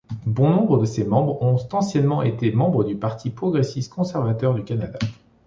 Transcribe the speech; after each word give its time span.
Bon 0.25 0.49
nombre 0.49 0.79
de 0.79 0.85
ses 0.85 1.03
membres 1.03 1.39
ont 1.43 1.59
anciennement 1.73 2.23
été 2.23 2.51
membres 2.51 2.83
du 2.83 2.95
Parti 2.97 3.29
progressiste-conservateur 3.29 4.55
du 4.55 4.63
Canada. 4.63 4.97